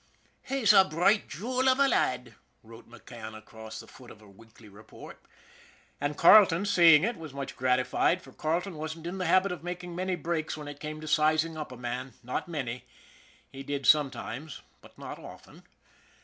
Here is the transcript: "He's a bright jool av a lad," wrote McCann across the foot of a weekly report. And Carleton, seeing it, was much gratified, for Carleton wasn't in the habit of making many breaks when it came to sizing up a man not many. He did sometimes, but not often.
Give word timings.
"He's 0.41 0.73
a 0.73 0.83
bright 0.83 1.29
jool 1.29 1.69
av 1.69 1.79
a 1.79 1.87
lad," 1.87 2.33
wrote 2.63 2.89
McCann 2.89 3.37
across 3.37 3.79
the 3.79 3.85
foot 3.85 4.09
of 4.09 4.19
a 4.19 4.27
weekly 4.27 4.67
report. 4.67 5.21
And 5.99 6.17
Carleton, 6.17 6.65
seeing 6.65 7.03
it, 7.03 7.17
was 7.17 7.35
much 7.35 7.55
gratified, 7.55 8.23
for 8.23 8.31
Carleton 8.31 8.77
wasn't 8.77 9.05
in 9.05 9.19
the 9.19 9.27
habit 9.27 9.51
of 9.51 9.63
making 9.63 9.95
many 9.95 10.15
breaks 10.15 10.57
when 10.57 10.67
it 10.67 10.79
came 10.79 11.01
to 11.01 11.07
sizing 11.07 11.55
up 11.55 11.71
a 11.71 11.77
man 11.77 12.13
not 12.23 12.47
many. 12.47 12.85
He 13.51 13.61
did 13.61 13.85
sometimes, 13.85 14.63
but 14.81 14.97
not 14.97 15.19
often. 15.19 15.67